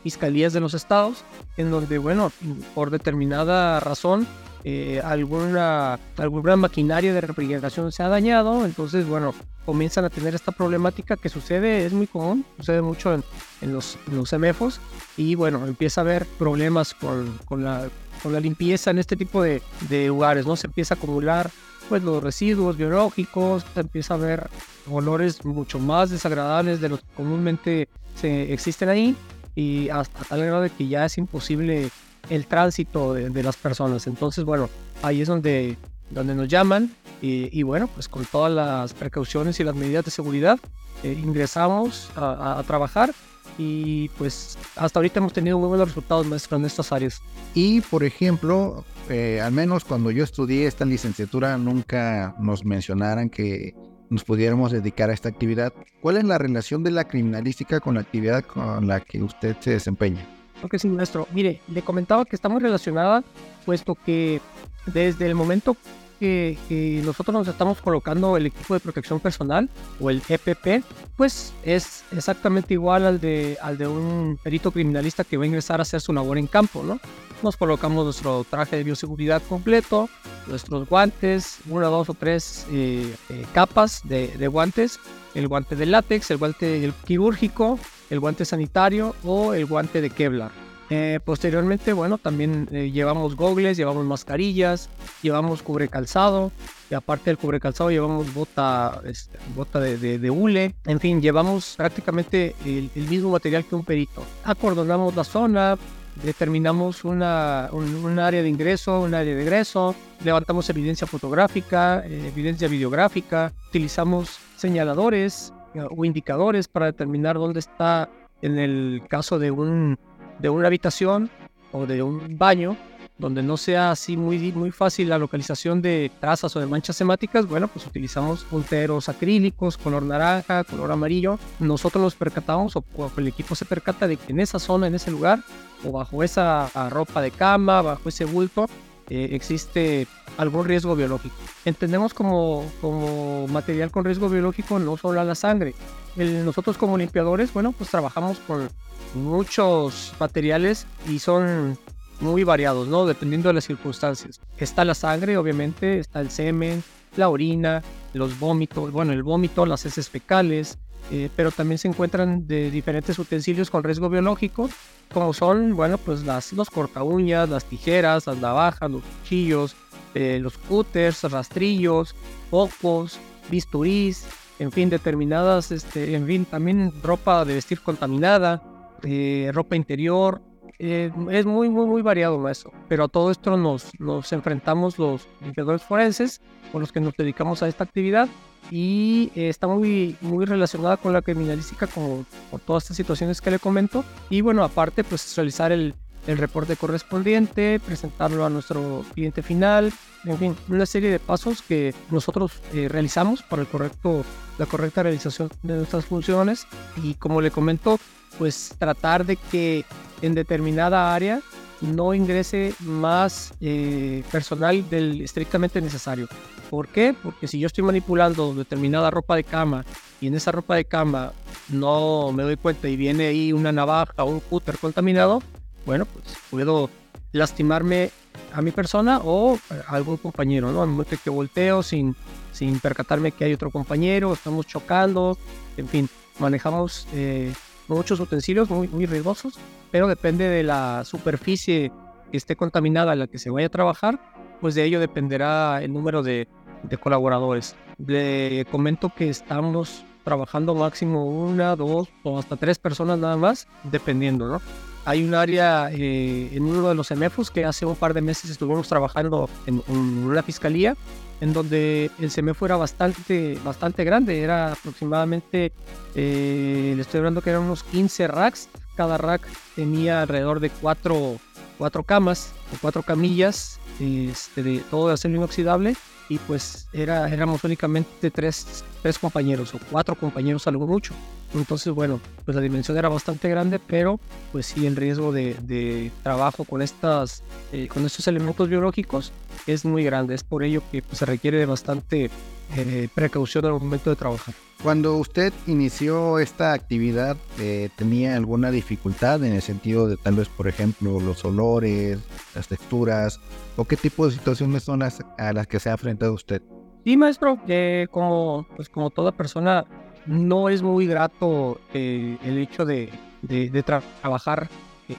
fiscalías 0.06 0.54
de 0.54 0.60
los 0.60 0.76
estados, 0.76 1.24
en 1.58 1.72
donde, 1.72 1.98
bueno, 1.98 2.32
por 2.76 2.92
determinada 2.92 3.80
razón, 3.80 4.28
eh, 4.64 5.02
alguna, 5.04 6.00
alguna 6.18 6.56
maquinaria 6.58 7.12
de 7.12 7.22
refrigeración 7.22 7.92
se 7.92 8.04
ha 8.04 8.08
dañado, 8.08 8.66
entonces, 8.66 9.08
bueno, 9.08 9.34
comienzan 9.66 10.06
a 10.06 10.12
tener 10.12 10.36
esta 10.36 10.52
problemática 10.52 11.18
que 11.18 11.28
sucede, 11.28 11.88
es 11.88 11.94
muy 11.94 12.06
común, 12.06 12.46
sucede 12.58 12.84
mucho 12.84 13.16
en, 13.16 13.24
en 13.62 13.74
los, 13.74 13.98
en 14.08 14.18
los 14.18 14.30
CMFOs, 14.30 14.80
y 15.18 15.34
bueno, 15.34 15.66
empieza 15.66 16.02
a 16.02 16.04
haber 16.04 16.28
problemas 16.38 16.94
con, 16.94 17.40
con, 17.46 17.64
la, 17.64 17.90
con 18.22 18.32
la 18.32 18.40
limpieza 18.40 18.92
en 18.92 19.00
este 19.00 19.16
tipo 19.16 19.42
de, 19.42 19.64
de 19.90 20.06
lugares, 20.06 20.46
¿no? 20.46 20.56
Se 20.56 20.68
empieza 20.68 20.94
a 20.94 20.98
acumular 20.98 21.50
pues 21.90 22.04
los 22.04 22.22
residuos 22.22 22.78
biológicos, 22.78 23.66
se 23.74 23.80
empieza 23.80 24.14
a 24.14 24.18
ver 24.18 24.50
olores 24.88 25.44
mucho 25.46 25.80
más 25.80 26.12
desagradables 26.12 26.80
de 26.80 26.90
los 26.90 27.00
que 27.00 27.08
comúnmente 27.16 27.90
se 28.16 28.54
existen 28.54 28.90
ahí 28.90 29.16
y 29.56 29.90
hasta 29.90 30.24
tal 30.26 30.42
grado 30.42 30.62
de 30.62 30.70
que 30.70 30.88
ya 30.88 31.06
es 31.06 31.18
imposible 31.18 31.90
el 32.30 32.46
tránsito 32.46 33.14
de, 33.14 33.44
las 33.44 33.56
personas. 33.56 34.08
Entonces, 34.08 34.44
bueno, 34.44 34.70
ahí 35.02 35.22
es 35.22 35.28
donde, 35.28 35.78
donde 36.10 36.36
nos 36.36 36.48
llaman 36.48 36.92
y, 37.22 37.64
bueno, 37.64 37.88
pues 37.88 38.08
con 38.08 38.24
todas 38.26 38.52
las 38.52 38.94
precauciones 38.94 39.60
y 39.60 39.64
las 39.64 39.76
medidas 39.76 40.06
de 40.06 40.12
seguridad 40.12 40.60
eh, 41.04 41.14
ingresamos 41.14 42.12
a, 42.16 42.64
trabajar 42.68 43.12
y 43.58 44.10
pues 44.10 44.58
hasta 44.76 45.00
ahorita 45.00 45.20
hemos 45.20 45.34
tenido 45.34 45.58
muy 45.58 45.70
buenos 45.70 45.88
resultados 45.88 46.28
maestro 46.28 46.58
en 46.58 46.66
estas 46.66 46.92
áreas. 46.92 47.22
Y 47.56 47.82
por 47.82 48.04
ejemplo, 48.04 48.84
eh, 49.10 49.42
al 49.42 49.54
menos 49.54 49.86
cuando 49.86 50.12
yo 50.12 50.24
estudié 50.24 50.68
esta 50.68 50.86
licenciatura 50.86 51.58
nunca 51.58 52.36
nos 52.38 52.64
mencionaran 52.64 53.30
que 53.30 53.74
nos 54.10 54.24
pudiéramos 54.24 54.72
dedicar 54.72 55.10
a 55.10 55.14
esta 55.14 55.30
actividad. 55.30 55.74
¿Cuál 56.02 56.18
es 56.18 56.24
la 56.24 56.38
relación 56.38 56.84
de 56.84 56.92
la 56.92 57.06
criminalística 57.06 57.80
con 57.80 57.96
la 57.96 58.02
actividad 58.02 58.44
con 58.44 58.88
la 58.88 59.00
que 59.00 59.22
usted 59.22 59.56
se 59.60 59.72
desempeña? 59.72 60.26
Ok, 60.64 60.78
sí, 60.78 60.88
maestro. 60.88 61.28
Mire, 61.34 61.62
le 61.68 61.82
comentaba 61.82 62.26
que 62.26 62.36
está 62.36 62.50
muy 62.50 62.62
relacionada, 62.62 63.24
puesto 63.66 63.96
que 63.96 64.42
desde 64.86 65.26
el 65.26 65.36
momento 65.36 65.76
que, 66.20 67.02
nosotros 67.06 67.34
nos 67.34 67.48
estamos 67.48 67.82
colocando 67.82 68.38
el 68.38 68.48
equipo 68.48 68.74
de 68.74 68.80
protección 68.80 69.20
personal 69.20 69.70
o 70.00 70.10
el 70.10 70.22
EPP, 70.28 70.84
pues 71.16 71.54
es 71.64 72.04
exactamente 72.12 72.74
igual 72.74 73.06
al 73.06 73.20
de, 73.20 73.58
al 73.62 73.78
de 73.78 73.88
un 73.88 74.40
perito 74.42 74.72
criminalista 74.72 75.24
que 75.24 75.38
va 75.38 75.44
a 75.44 75.48
ingresar 75.48 75.80
a 75.80 75.84
hacer 75.84 76.02
su 76.02 76.14
labor 76.14 76.38
en 76.38 76.48
campo, 76.48 76.84
¿no? 76.84 77.00
Nos 77.46 77.58
colocamos 77.58 78.06
nuestro 78.06 78.44
traje 78.44 78.76
de 78.76 78.84
bioseguridad 78.84 79.40
completo, 79.48 80.10
nuestros 80.48 80.90
guantes, 80.90 81.60
una, 81.70 81.86
dos 81.90 82.10
o 82.10 82.16
tres 82.16 82.66
eh, 82.72 83.16
eh, 83.30 83.46
capas 83.54 84.02
de, 84.04 84.48
guantes, 84.48 85.00
el 85.36 85.48
guante 85.48 85.76
de 85.76 85.86
látex, 85.86 86.32
el 86.32 86.38
guante 86.38 86.92
quirúrgico, 87.06 87.78
el 88.10 88.20
guante 88.20 88.46
sanitario 88.46 89.16
o 89.24 89.54
el 89.54 89.68
guante 89.68 90.02
de 90.02 90.10
Kevlar. 90.10 90.50
Eh, 90.90 91.20
posteriormente, 91.24 91.94
bueno, 91.94 92.18
también 92.18 92.66
llevamos 92.66 93.36
gogles, 93.36 93.78
llevamos 93.78 94.06
mascarillas, 94.06 94.90
llevamos 95.22 95.62
cubre 95.62 95.88
calzado, 95.88 96.52
y 96.90 96.96
aparte 96.96 97.26
del 97.30 97.38
cubre 97.38 97.60
calzado 97.60 97.92
llevamos 97.92 98.34
bota, 98.34 99.02
este, 99.06 99.38
bota 99.56 99.80
de, 99.80 100.32
hule, 100.32 100.74
en 100.86 101.00
fin, 101.00 101.22
llevamos 101.22 101.76
prácticamente 101.78 102.56
el, 102.66 102.90
mismo 103.08 103.30
material 103.30 103.66
que 103.66 103.76
un 103.76 103.86
perito. 103.86 104.24
Acordonamos 104.44 105.16
la 105.16 105.24
zona, 105.24 105.78
determinamos 106.24 107.04
una, 107.04 107.70
un, 107.72 108.20
área 108.20 108.42
de 108.42 108.50
ingreso, 108.50 109.02
un 109.02 109.14
área 109.14 109.36
de 109.36 109.42
egreso, 109.42 109.96
levantamos 110.24 110.70
evidencia 110.70 111.08
fotográfica, 111.08 112.04
eh, 112.06 112.28
evidencia 112.28 112.68
videográfica, 112.68 113.52
utilizamos 113.70 114.40
señaladores 114.56 115.54
eh, 115.74 115.82
o 115.90 116.06
indicadores 116.06 116.68
para 116.68 116.88
determinar 116.88 117.36
dónde 117.36 117.60
está, 117.60 118.10
en 118.42 118.58
el 118.58 119.02
caso 119.08 119.40
de, 119.40 119.52
un, 119.52 119.98
de 120.40 120.50
una 120.50 120.68
habitación 120.68 121.30
o 121.72 121.86
de 121.86 122.02
un 122.02 122.38
baño, 122.38 122.78
donde 123.18 123.42
no 123.42 123.56
sea 123.58 123.92
así 123.92 124.18
muy, 124.18 124.52
muy 124.52 124.72
fácil 124.72 125.10
la 125.10 125.18
localización 125.18 125.82
de 125.82 126.12
trazas 126.20 126.56
o 126.56 126.60
de 126.60 126.66
manchas 126.66 126.98
semáticas, 126.98 127.48
bueno, 127.48 127.68
pues 127.68 127.86
utilizamos 127.86 128.44
punteros 128.44 129.08
acrílicos, 129.08 129.78
color 129.78 130.04
naranja, 130.04 130.64
color 130.66 130.92
amarillo. 130.92 131.40
Nosotros 131.60 132.02
nos 132.02 132.16
percatamos, 132.16 132.76
o, 132.76 132.84
el 133.18 133.28
equipo 133.28 133.56
se 133.56 133.66
percata 133.66 134.08
de 134.08 134.18
que 134.18 134.34
en 134.34 134.42
esa 134.42 134.60
zona, 134.60 134.88
en 134.88 134.96
ese 134.96 135.12
lugar, 135.12 135.40
o 135.86 135.92
bajo 135.92 136.24
esa 136.24 136.70
ropa 136.90 137.22
de 137.22 137.32
cama, 137.32 137.82
bajo 137.82 138.10
ese 138.10 138.26
bulto, 138.26 138.68
eh, 139.10 139.30
existe 139.32 140.08
algún 140.38 140.66
riesgo 140.66 140.96
biológico. 140.96 141.36
Entendemos 141.64 142.14
como, 142.14 142.66
como 142.82 143.48
material 143.48 143.92
con 143.92 144.04
riesgo 144.04 144.30
biológico 144.30 144.80
no 144.80 144.98
solo 144.98 145.24
la 145.24 145.36
sangre. 145.36 145.74
nosotros 146.18 146.78
como 146.78 146.98
limpiadores, 146.98 147.54
bueno, 147.54 147.72
pues 147.72 147.90
trabajamos 147.90 148.40
con 148.40 148.68
muchos 149.14 150.14
materiales 150.20 150.88
y 151.08 151.20
son 151.20 151.78
muy 152.20 152.44
variados, 152.44 152.88
¿no? 152.88 153.06
Dependiendo 153.06 153.50
de 153.50 153.54
las 153.54 153.66
circunstancias. 153.66 154.40
Está 154.58 154.86
la 154.86 154.96
sangre, 154.96 155.38
obviamente, 155.38 156.00
está 156.00 156.22
el 156.22 156.30
semen, 156.30 156.84
la 157.18 157.30
orina, 157.30 157.84
los 158.14 158.40
vómitos, 158.40 158.92
bueno, 158.92 159.14
el 159.14 159.24
vómito, 159.24 159.66
las 159.66 159.86
heces 159.86 160.10
fecales, 160.10 160.78
eh, 161.12 161.30
pero 161.36 161.52
también 161.52 161.78
se 161.78 161.88
encuentran 161.88 162.48
de 162.48 162.72
diferentes 162.72 163.18
utensilios 163.20 163.70
con 163.70 163.84
riesgo 163.84 164.10
biológico, 164.10 164.70
como 165.14 165.34
son, 165.34 165.76
bueno, 165.76 165.98
pues 165.98 166.24
las, 166.24 166.52
los 166.54 166.70
corta 166.70 167.04
uñas, 167.04 167.50
las 167.50 167.66
tijeras, 167.66 168.28
las 168.28 168.38
navajas, 168.38 168.90
los 168.90 169.04
cuchillos, 169.04 169.76
eh, 170.14 170.40
los 170.42 170.58
cúters, 170.58 171.24
rastrillos, 171.24 172.16
focos, 172.50 173.20
bisturís, 173.52 174.26
en 174.58 174.72
fin, 174.72 174.90
determinadas, 174.90 175.72
este, 175.72 176.16
en 176.16 176.26
fin, 176.26 176.46
también 176.46 176.92
ropa 177.04 177.46
de 177.46 177.56
vestir 177.56 177.82
contaminada, 177.82 178.64
eh, 179.04 179.52
ropa 179.54 179.76
interior, 179.76 180.42
eh, 180.80 181.12
es 181.32 181.46
muy, 181.46 181.70
muy, 181.70 181.86
muy 181.86 182.02
variado 182.02 182.48
eso. 182.50 182.72
Pero 182.88 183.06
a 183.06 183.08
todo 183.08 183.32
esto 183.32 183.58
nos, 183.58 183.98
nos 184.00 184.32
enfrentamos 184.34 184.98
los 185.00 185.28
limpiadores 185.42 185.84
forenses 185.84 186.42
con 186.72 186.82
los 186.82 186.92
que 186.92 187.00
nos 187.00 187.16
dedicamos 187.16 187.64
a 187.64 187.68
esta 187.68 187.84
actividad 187.84 188.28
y 188.72 189.32
eh, 189.36 189.50
está 189.50 189.68
muy, 189.68 190.16
muy 190.22 190.46
relacionada 190.46 190.98
con 190.98 191.14
la 191.14 191.22
criminalística, 191.22 191.88
con, 191.88 192.26
con, 192.52 192.60
todas 192.62 192.84
estas 192.84 192.98
situaciones 192.98 193.42
que 193.42 193.52
le 193.52 193.60
comento. 193.60 194.04
Y 194.30 194.42
bueno, 194.42 194.64
aparte, 194.64 195.04
pues 195.04 195.36
realizar 195.36 195.72
el, 195.72 195.94
el 196.28 196.38
reporte 196.38 196.76
correspondiente, 196.76 197.80
presentarlo 197.86 198.46
a 198.46 198.50
nuestro 198.50 199.04
cliente 199.14 199.42
final, 199.42 199.92
en 200.26 200.38
fin, 200.38 200.56
una 200.70 200.86
serie 200.86 201.12
de 201.12 201.20
pasos 201.20 201.62
que 201.62 201.94
nosotros 202.10 202.54
eh, 202.74 202.88
realizamos 202.90 203.44
para 203.44 203.62
el 203.62 203.68
correcto, 203.68 204.24
la 204.58 204.66
correcta 204.66 205.04
realización 205.04 205.50
de 205.64 205.76
nuestras 205.76 206.06
funciones 206.06 206.68
y 207.04 207.14
como 207.16 207.42
le 207.42 207.52
comento, 207.52 208.00
pues 208.38 208.74
tratar 208.78 209.26
de 209.26 209.38
que 209.38 209.86
en 210.22 210.34
determinada 210.34 211.14
área 211.14 211.42
no 211.82 212.14
ingrese 212.14 212.74
más 212.80 213.54
eh, 213.62 214.24
personal 214.32 214.90
del 214.90 215.22
estrictamente 215.22 215.82
necesario. 215.82 216.28
¿Por 216.70 216.88
qué? 216.88 217.16
Porque 217.22 217.48
si 217.48 217.60
yo 217.60 217.68
estoy 217.68 217.84
manipulando 217.84 218.54
determinada 218.54 219.12
ropa 219.12 219.36
de 219.36 219.44
cama 219.44 219.86
y 220.20 220.28
en 220.28 220.36
esa 220.36 220.52
ropa 220.52 220.76
de 220.76 220.86
cama 220.86 221.34
no 221.70 222.32
me 222.32 222.44
doy 222.44 222.58
cuenta 222.58 222.88
y 222.88 222.96
viene 222.96 223.28
ahí 223.28 223.54
una 223.54 223.72
navaja 223.72 224.24
o 224.24 224.26
un 224.26 224.40
cúter 224.40 224.78
contaminado, 224.78 225.42
bueno, 225.86 226.06
pues 226.06 226.26
puedo 226.50 226.90
lastimarme 227.32 228.12
a 228.54 228.62
mi 228.62 228.72
persona 228.72 229.20
o 229.24 229.58
a 229.88 229.96
algún 229.96 230.18
compañero, 230.18 230.72
¿no? 230.72 230.82
Al 230.82 230.90
momento 230.90 231.16
que 231.24 231.30
volteo 231.30 231.84
sin, 231.84 232.16
sin 232.52 232.80
percatarme 232.80 233.32
que 233.32 233.46
hay 233.46 233.54
otro 233.54 233.72
compañero, 233.72 234.34
estamos 234.34 234.66
chocando, 234.66 235.38
en 235.78 235.88
fin, 235.88 236.10
manejamos 236.40 237.08
eh, 237.14 237.54
muchos 237.88 238.20
utensilios 238.20 238.70
muy, 238.70 238.88
muy 238.88 239.06
riesgosos, 239.06 239.56
pero 239.92 240.08
depende 240.08 240.48
de 240.48 240.64
la 240.64 241.04
superficie 241.06 241.92
que 242.32 242.38
esté 242.38 242.56
contaminada 242.56 243.14
en 243.14 243.20
la 243.20 243.28
que 243.28 243.38
se 243.38 243.50
vaya 243.50 243.68
a 243.68 243.72
trabajar, 243.72 244.20
pues 244.62 244.76
de 244.76 244.84
ello 244.86 245.00
dependerá 245.00 245.84
el 245.84 245.94
número 245.94 246.24
de, 246.24 246.48
de 246.84 246.98
colaboradores. 246.98 247.76
Le 247.98 248.66
comento 248.72 249.12
que 249.16 249.30
estamos 249.30 250.04
trabajando 250.24 250.74
máximo 250.74 251.26
una, 251.26 251.76
dos 251.76 252.10
o 252.24 252.40
hasta 252.40 252.56
tres 252.56 252.80
personas 252.80 253.20
nada 253.20 253.38
más, 253.38 253.68
dependiendo, 253.84 254.48
¿no? 254.48 254.62
Hay 255.06 255.24
un 255.24 255.36
área 255.36 255.92
eh, 255.92 256.50
en 256.52 256.64
uno 256.64 256.90
de 256.90 256.96
los 256.96 257.10
CEMEFOS 257.10 257.52
que 257.52 257.64
hace 257.64 257.86
un 257.86 257.96
par 257.96 258.16
de 258.16 258.22
meses 258.22 258.50
estuvimos 258.50 258.88
trabajando 258.88 259.48
en, 259.68 259.84
una 259.88 260.42
fiscalía 260.42 260.98
en 261.42 261.54
donde 261.54 262.10
el 262.20 262.32
CEMEFO 262.32 262.66
era 262.66 262.78
bastante, 262.78 263.60
bastante 263.64 264.04
grande, 264.04 264.42
era 264.42 264.72
aproximadamente, 264.72 265.72
eh, 266.16 266.94
le 266.96 267.02
estoy 267.02 267.20
hablando 267.20 267.42
que 267.42 267.52
eran 267.52 267.64
unos 267.64 267.84
15 267.84 268.28
racks, 268.28 268.68
cada 268.96 269.18
rack 269.18 269.42
tenía 269.76 270.22
alrededor 270.24 270.60
de 270.60 270.72
cuatro, 270.72 271.38
cuatro 271.78 272.04
camas 272.04 272.52
o 272.74 272.78
cuatro 272.82 273.04
camillas, 273.04 273.80
este, 274.00 274.64
de, 274.64 274.80
todo 274.90 275.08
de 275.08 275.14
acero 275.14 275.36
inoxidable 275.36 275.96
y 276.28 276.40
pues 276.40 276.88
era, 276.92 277.30
éramos 277.30 277.64
únicamente 277.64 278.32
tres, 278.32 278.84
tres 279.02 279.20
compañeros 279.20 279.74
o 279.76 279.80
cuatro 279.92 280.16
compañeros 280.16 280.68
algo 280.68 280.88
mucho. 280.88 281.14
Entonces, 281.54 281.94
bueno, 281.94 282.20
pues 282.44 282.56
la 282.56 282.62
dimensión 282.62 282.98
era 282.98 283.08
bastante 283.08 283.48
grande, 283.48 283.80
pero 283.80 284.20
pues 284.52 284.66
sí 284.66 284.86
el 284.86 284.96
riesgo 284.96 285.32
de, 285.32 286.12
trabajo 286.24 286.66
con, 286.66 286.82
estas, 286.82 287.44
eh, 287.72 287.88
con 287.88 288.06
estos 288.06 288.28
elementos 288.28 288.68
biológicos 288.68 289.32
es 289.68 289.86
muy 289.86 290.04
grande. 290.04 290.36
Es 290.36 290.44
por 290.44 290.64
ello 290.64 290.82
que 290.92 291.02
pues, 291.02 291.20
se 291.20 291.26
requiere 291.26 291.58
de 291.58 291.66
bastante 291.66 292.30
eh, 292.76 293.08
precaución 293.14 293.66
al 293.66 293.74
momento 293.74 294.10
de 294.10 294.16
trabajar. 294.16 294.56
Cuando 294.84 295.18
usted 295.18 295.52
inició 295.66 296.38
esta 296.38 296.74
actividad, 296.74 297.38
eh, 297.60 297.90
¿tenía 297.96 298.36
alguna 298.36 298.70
dificultad 298.70 299.44
en 299.44 299.54
el 299.54 299.62
sentido 299.62 300.08
de 300.08 300.18
tal 300.18 300.36
vez, 300.36 300.48
por 300.48 300.68
ejemplo, 300.68 301.20
los 301.20 301.44
olores, 301.44 302.20
las 302.54 302.68
texturas, 302.68 303.40
o 303.78 303.86
qué 303.86 303.98
tipo 303.98 304.28
de 304.28 304.34
situaciones 304.34 304.84
son 304.84 305.00
las 305.00 305.24
a 305.38 305.54
las 305.54 305.66
que 305.66 305.80
se 305.80 305.90
ha 305.90 305.94
enfrentado 305.94 306.34
usted? 306.34 306.62
Sí, 307.04 307.18
maestro, 307.18 307.58
eh, 307.68 308.08
como, 308.12 308.68
pues 308.76 308.90
como 308.90 309.10
toda 309.10 309.32
persona, 309.32 309.86
no 310.28 310.70
es 310.70 310.84
muy 310.84 311.08
grato 311.08 311.80
eh, 311.94 312.38
el 312.44 312.58
hecho 312.58 312.86
de, 312.86 313.12
de, 313.42 313.84
trabajar 313.84 314.70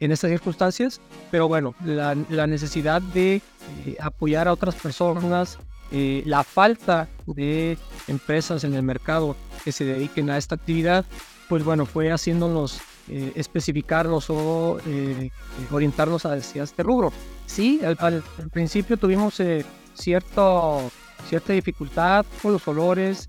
en 0.00 0.12
estas 0.12 0.30
circunstancias, 0.30 1.00
pero 1.30 1.48
bueno, 1.48 1.74
la, 1.84 2.16
la 2.28 2.46
necesidad 2.46 3.00
de 3.02 3.40
apoyar 4.00 4.48
a 4.48 4.52
otras 4.52 4.74
personas, 4.74 5.58
eh, 5.92 6.22
la 6.26 6.42
falta 6.42 7.08
de 7.26 7.78
empresas 8.08 8.64
en 8.64 8.74
el 8.74 8.82
mercado 8.82 9.36
que 9.64 9.72
se 9.72 9.84
dediquen 9.84 10.30
a 10.30 10.38
esta 10.38 10.56
actividad, 10.56 11.04
pues 11.48 11.64
bueno, 11.64 11.86
fue 11.86 12.10
haciéndonos 12.10 12.80
eh, 13.08 13.32
especificarnos 13.36 14.28
o 14.30 14.78
eh, 14.86 15.30
orientarnos 15.70 16.26
hacia 16.26 16.64
este 16.64 16.82
rubro. 16.82 17.12
Sí, 17.46 17.80
al, 17.84 18.22
principio 18.50 18.96
tuvimos 18.96 19.40
cierto, 19.94 20.90
cierta 21.28 21.52
dificultad 21.52 22.26
con 22.42 22.52
los 22.52 22.66
olores, 22.66 23.28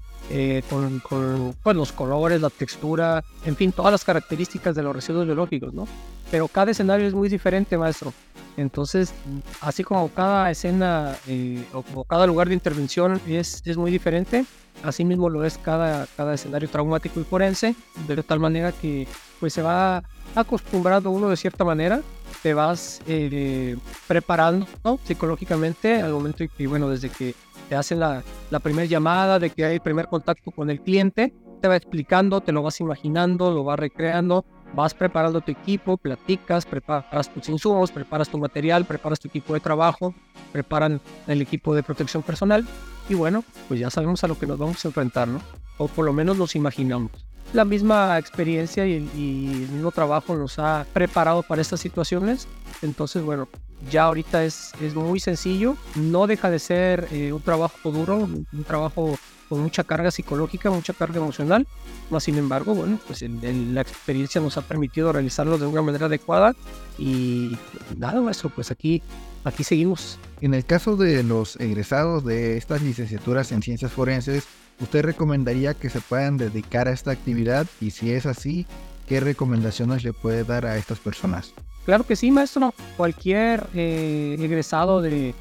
con, 0.70 1.00
con 1.00 1.78
los 1.78 1.92
colores, 1.92 2.42
la 2.42 2.50
textura, 2.50 3.24
en 3.46 3.56
fin, 3.56 3.72
todas 3.72 3.92
las 3.92 4.04
características 4.04 4.76
de 4.76 4.82
los 4.84 4.96
residuos 4.96 5.26
biológicos, 5.26 5.74
¿no? 5.74 5.88
Pero 6.30 6.48
cada 6.48 6.72
escenario 6.72 7.08
es 7.08 7.14
muy 7.14 7.30
diferente, 7.30 7.78
maestro. 7.78 8.12
Entonces, 8.58 9.14
así 9.62 9.84
como 9.84 10.10
cada 10.10 10.50
escena 10.50 11.16
eh, 11.28 11.64
o 11.74 12.04
cada 12.04 12.26
lugar 12.26 12.48
de 12.48 12.56
intervención 12.56 13.22
es, 13.28 13.62
es 13.64 13.78
muy 13.78 13.92
diferente, 13.92 14.46
así 14.84 15.06
mismo 15.06 15.30
lo 15.30 15.46
es 15.46 15.60
cada, 15.60 16.08
cada 16.18 16.34
escenario 16.34 16.68
traumático 16.68 17.20
y 17.20 17.24
forense, 17.24 17.76
de 18.08 18.24
tal 18.24 18.40
manera 18.40 18.72
que 18.72 19.08
pues 19.40 19.54
se 19.54 19.62
va 19.62 20.04
acostumbrando 20.36 21.12
uno 21.12 21.30
de 21.30 21.38
cierta 21.38 21.64
manera, 21.64 22.02
te 22.42 22.56
vas 22.56 23.00
eh, 23.08 23.78
preparando 24.08 24.68
psicológicamente 25.04 26.02
al 26.02 26.14
momento 26.14 26.44
y, 26.58 26.66
bueno, 26.66 26.90
desde 26.90 27.10
que 27.10 27.36
te 27.70 27.76
hacen 27.76 28.00
la, 28.00 28.24
la 28.50 28.60
primera 28.60 28.86
llamada, 28.86 29.38
de 29.38 29.52
que 29.52 29.66
hay 29.66 29.76
el 29.76 29.82
primer 29.82 30.08
contacto 30.08 30.50
con 30.52 30.72
el 30.72 30.82
cliente, 30.82 31.34
te 31.62 31.68
va 31.68 31.76
explicando, 31.76 32.42
te 32.42 32.52
lo 32.52 32.64
vas 32.64 32.80
imaginando, 32.80 33.52
lo 33.52 33.64
vas 33.64 33.80
recreando, 33.80 34.46
vas 34.74 34.94
preparando 34.94 35.42
tu 35.42 35.52
equipo, 35.52 35.98
platicas, 35.98 36.66
preparas 36.66 37.34
tus 37.34 37.50
insumos, 37.50 37.92
preparas 37.92 38.30
tu 38.30 38.38
material, 38.38 38.86
preparas 38.86 39.20
tu 39.20 39.28
equipo 39.28 39.54
de 39.54 39.60
trabajo, 39.60 40.14
preparan 40.52 41.02
el 41.28 41.42
equipo 41.42 41.74
de 41.76 41.84
protección 41.84 42.24
personal 42.24 42.66
y 43.10 43.16
bueno, 43.16 43.44
pues 43.68 43.80
ya 43.80 43.90
sabemos 43.90 44.24
a 44.24 44.28
lo 44.28 44.38
que 44.38 44.48
nos 44.48 44.58
vamos 44.58 44.84
a 44.84 44.88
enfrentar, 44.88 45.28
¿no? 45.28 45.42
O 45.78 45.88
por 45.88 46.06
lo 46.06 46.14
menos 46.14 46.38
nos 46.38 46.56
imaginamos. 46.56 47.12
La 47.54 47.64
misma 47.64 48.18
experiencia 48.18 48.86
y, 48.86 48.96
el 48.96 49.70
mismo 49.70 49.92
trabajo 49.92 50.36
nos 50.36 50.60
ha 50.60 50.86
preparado 50.94 51.44
para 51.44 51.62
estas 51.62 51.80
situaciones, 51.80 52.48
entonces 52.82 53.24
bueno, 53.24 53.48
ya 53.90 54.04
ahorita 54.04 54.44
es, 54.44 54.72
es 54.82 54.96
muy 54.96 55.20
sencillo, 55.20 55.76
no 55.96 56.28
deja 56.28 56.50
de 56.50 56.60
ser 56.60 57.08
eh, 57.12 57.32
un 57.32 57.42
trabajo 57.42 57.92
duro, 57.92 58.18
un 58.18 58.64
trabajo 58.66 59.18
con 59.48 59.62
mucha 59.62 59.84
carga 59.84 60.12
psicológica, 60.12 60.70
mucha 60.70 60.94
carga 60.94 61.18
emocional, 61.18 61.68
más 62.10 62.24
sin 62.24 62.38
embargo, 62.38 62.76
bueno, 62.76 63.00
pues 63.08 63.22
la 63.22 63.82
experiencia 63.82 64.42
nos 64.42 64.58
ha 64.58 64.62
permitido 64.62 65.12
realizarlo 65.12 65.58
de 65.58 65.66
una 65.66 65.82
manera 65.82 66.08
adecuada 66.08 66.54
y 66.98 67.58
nada, 67.98 68.22
maestro, 68.22 68.50
pues 68.50 68.72
aquí, 68.72 69.02
aquí 69.44 69.64
seguimos. 69.64 70.20
En 70.42 70.54
el 70.54 70.66
caso 70.66 70.96
de 70.96 71.24
los 71.24 71.56
egresados 71.58 72.26
de 72.26 72.58
estas 72.58 72.82
licenciaturas 72.82 73.52
en 73.52 73.62
ciencias 73.62 73.92
forenses, 73.92 74.46
¿usted 74.82 75.04
recomendaría 75.04 75.74
que 75.74 75.90
se 75.90 76.02
puedan 76.02 76.38
dedicar 76.38 76.88
a 76.88 76.92
esta 76.92 77.12
actividad? 77.12 77.68
Y 77.80 77.92
si 77.92 78.12
es 78.12 78.26
así, 78.26 78.66
¿qué 79.08 79.20
recomendaciones 79.20 80.04
le 80.04 80.14
puede 80.14 80.44
dar 80.44 80.66
a 80.66 80.78
estas 80.78 81.00
personas? 81.00 81.54
Claro 81.88 82.04
que 82.04 82.18
sí, 82.18 82.32
maestro. 82.32 82.74
Cualquier 82.98 83.66
eh, 83.74 84.36
egresado 84.38 85.02
de, 85.02 85.34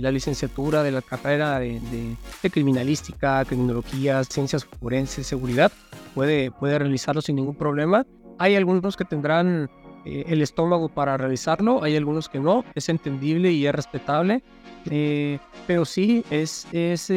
la 0.00 0.12
licenciatura, 0.12 0.84
de 0.84 0.92
la 0.92 1.02
carrera 1.02 1.58
de, 1.58 2.16
criminalística, 2.48 3.44
criminología, 3.44 4.22
ciencias 4.22 4.64
forenses, 4.64 5.26
seguridad, 5.26 5.72
puede, 6.14 6.52
puede 6.52 6.78
realizarlo 6.78 7.20
sin 7.20 7.34
ningún 7.34 7.56
problema. 7.56 8.06
Hay 8.38 8.54
algunos 8.54 8.96
que 8.96 9.04
tendrán 9.04 9.68
eh, 10.04 10.26
el 10.28 10.42
estómago 10.42 10.88
para 10.88 11.16
realizarlo, 11.16 11.82
hay 11.82 11.96
algunos 11.96 12.28
que 12.28 12.38
no, 12.38 12.64
es 12.76 12.88
entendible 12.88 13.50
y 13.50 13.66
es 13.66 13.74
respetable, 13.74 14.44
eh, 14.92 15.40
pero 15.66 15.84
sí 15.84 16.24
es, 16.30 16.68
es 16.70 17.12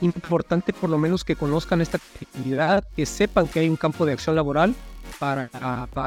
importante 0.00 0.72
por 0.72 0.90
lo 0.90 0.96
menos 0.96 1.24
que 1.24 1.34
conozcan 1.34 1.80
esta 1.80 1.96
actividad, 1.96 2.84
que 2.94 3.04
sepan 3.04 3.48
que 3.48 3.58
hay 3.58 3.68
un 3.68 3.76
campo 3.76 4.06
de 4.06 4.12
acción 4.12 4.36
laboral 4.36 4.76
para, 5.12 5.50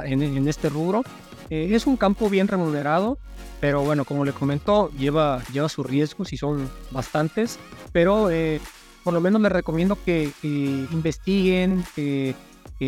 en, 0.06 0.48
este 0.48 0.70
rubro. 0.70 1.04
Eh, 1.50 1.70
es 1.72 1.88
un 1.88 1.98
campo 1.98 2.30
bien 2.30 2.48
remunerado, 2.48 3.18
pero 3.60 3.84
bueno, 3.84 4.06
como 4.06 4.26
le 4.26 4.34
comentó, 4.34 4.92
lleva, 4.98 5.44
lleva 5.54 5.70
sus 5.70 5.86
riesgos 5.86 6.34
y 6.34 6.38
son 6.38 6.70
bastantes, 6.92 7.60
pero 7.92 8.30
eh, 8.30 8.60
por 9.04 9.14
lo 9.14 9.22
menos 9.22 9.42
les 9.42 9.52
recomiendo 9.52 9.98
que, 10.04 10.32
investiguen, 10.44 11.84
que, 11.96 12.36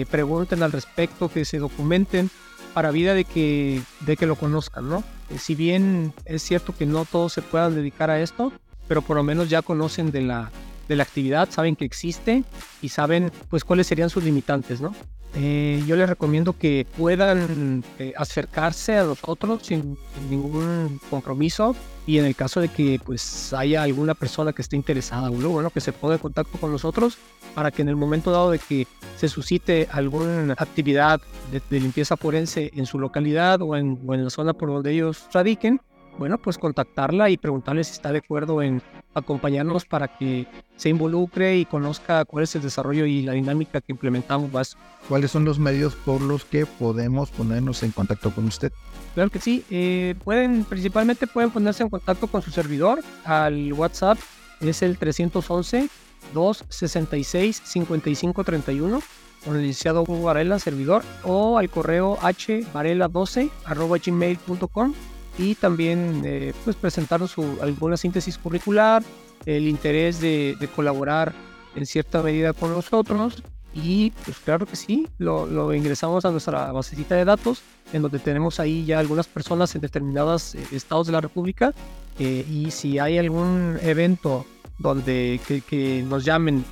pregunten 0.10 0.64
al 0.64 0.72
respecto, 0.72 1.30
que 1.30 1.46
se 1.46 1.60
documenten 1.60 2.30
para 2.74 2.92
vida 2.92 3.14
de 3.14 3.26
que, 3.26 3.82
de 4.02 4.18
que 4.18 4.26
lo 4.28 4.36
conozcan, 4.36 4.90
¿no? 4.90 5.04
Eh, 5.30 5.40
si 5.40 5.56
bien 5.56 6.14
es 6.26 6.42
cierto 6.42 6.76
que 6.76 6.86
no 6.86 7.06
todos 7.06 7.34
se 7.34 7.42
puedan 7.42 7.76
dedicar 7.76 8.10
a 8.10 8.22
esto, 8.22 8.52
pero 8.88 9.02
por 9.02 9.16
lo 9.16 9.24
menos 9.24 9.50
ya 9.50 9.62
conocen 9.62 10.12
de 10.12 10.22
la, 10.22 10.52
de 10.88 10.96
la 10.96 11.04
actividad, 11.04 11.50
saben 11.52 11.76
que 11.76 11.86
existe 11.86 12.44
y 12.82 12.90
saben 12.90 13.32
pues 13.50 13.64
cuáles 13.64 13.88
serían 13.88 14.10
sus 14.10 14.24
limitantes, 14.24 14.82
¿no? 14.82 14.94
Eh, 15.36 15.84
yo 15.86 15.96
les 15.96 16.10
recomiendo 16.10 16.54
que 16.54 16.88
puedan 16.98 17.84
eh, 18.00 18.14
acercarse 18.18 18.98
a 18.98 19.04
nosotros 19.04 19.62
sin, 19.64 19.98
ningún 20.32 21.00
compromiso 21.10 21.76
y 22.08 22.18
en 22.18 22.26
el 22.26 22.36
caso 22.36 22.60
de 22.60 22.70
que 22.70 23.00
pues 23.06 23.54
haya 23.54 23.84
alguna 23.84 24.16
persona 24.16 24.54
que 24.54 24.64
esté 24.64 24.78
interesada 24.78 25.30
o 25.30 25.34
bueno, 25.34 25.70
que 25.70 25.82
se 25.82 25.92
ponga 25.92 26.16
en 26.16 26.22
contacto 26.22 26.58
con 26.58 26.72
nosotros 26.72 27.18
para 27.54 27.70
que 27.70 27.82
en 27.82 27.90
el 27.90 27.96
momento 27.96 28.32
dado 28.32 28.50
de 28.50 28.58
que 28.58 28.88
se 29.18 29.28
suscite 29.28 29.88
alguna 29.92 30.54
actividad 30.58 31.22
de, 31.52 31.80
limpieza 31.80 32.18
forense 32.18 32.72
en 32.74 32.86
su 32.86 32.98
localidad 32.98 33.62
o 33.62 33.76
en, 33.76 34.00
o 34.08 34.16
en 34.16 34.24
la 34.24 34.30
zona 34.32 34.54
por 34.54 34.70
donde 34.70 34.92
ellos 34.92 35.26
radiquen, 35.34 35.82
bueno, 36.18 36.38
pues 36.38 36.58
contactarla 36.58 37.30
y 37.30 37.38
preguntarle 37.38 37.84
si 37.84 37.92
está 37.92 38.12
de 38.12 38.20
acuerdo 38.20 38.62
en 38.62 38.82
acompañarnos 39.14 39.86
para 39.86 40.08
que 40.08 40.48
se 40.76 40.90
involucre 40.90 41.58
y 41.58 41.66
conozca 41.66 42.26
cuál 42.26 42.44
es 42.44 42.56
el 42.56 42.62
desarrollo 42.62 43.06
y 43.06 43.24
la 43.24 43.34
dinámica 43.34 43.82
que 43.82 43.92
implementamos. 43.92 44.52
Más. 44.52 44.78
¿Cuáles 45.08 45.32
son 45.32 45.46
los 45.46 45.60
medios 45.60 45.96
por 45.96 46.22
los 46.22 46.46
que 46.46 46.66
podemos 46.66 47.32
ponernos 47.32 47.84
en 47.84 47.92
contacto 47.92 48.32
con 48.32 48.46
usted? 48.46 48.72
Claro 49.16 49.30
que 49.30 49.40
sí, 49.40 49.64
eh, 49.70 50.16
pueden, 50.24 50.64
principalmente 50.64 51.28
pueden 51.28 51.50
ponerse 51.50 51.84
en 51.84 51.90
contacto 51.90 52.28
con 52.28 52.42
su 52.42 52.52
servidor 52.52 53.00
al 53.26 53.74
WhatsApp, 53.74 54.18
es 54.60 54.82
el 54.82 54.98
311 54.98 55.90
266 56.34 57.62
5531 57.64 59.02
con 59.46 59.56
el 59.56 59.62
licenciado 59.62 60.02
Hugo 60.02 60.24
Varela, 60.24 60.60
servidor, 60.60 61.04
o 61.24 61.58
al 61.58 61.70
correo 61.70 62.18
hvarela12 62.18 63.50
arroba 63.66 63.98
gmail.com 63.98 64.94
y 65.38 65.56
también 65.56 66.22
eh, 66.26 66.54
pues 66.64 66.76
presentarnos 66.76 67.36
alguna 67.62 67.98
síntesis 67.98 68.38
curricular, 68.38 69.04
el 69.46 69.68
interés 69.68 70.20
de, 70.20 70.58
colaborar 70.76 71.34
en 71.76 71.86
cierta 71.86 72.24
medida 72.24 72.54
con 72.54 72.72
nosotros 72.72 73.44
y 73.74 74.12
pues 74.26 74.38
claro 74.40 74.66
que 74.66 74.76
sí, 74.76 75.08
lo, 75.20 75.74
ingresamos 75.74 76.26
a 76.26 76.32
nuestra 76.32 76.72
basecita 76.72 77.16
de 77.16 77.26
datos 77.26 77.62
en 77.94 78.02
donde 78.02 78.20
tenemos 78.20 78.60
ahí 78.60 78.86
ya 78.86 79.00
algunas 79.00 79.28
personas 79.28 79.74
en 79.76 79.82
determinados 79.82 80.56
eh, 80.56 80.64
estados 80.72 81.08
de 81.08 81.14
la 81.14 81.22
República 81.22 81.74
eh, 82.18 82.46
y 82.50 82.72
si 82.72 82.98
hay 82.98 83.18
algún 83.18 83.78
evento 83.82 84.46
donde 84.80 85.40
que, 85.46 86.04
nos 86.08 86.26
llamen 86.26 86.66